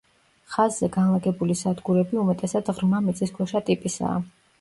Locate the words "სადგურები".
1.59-2.19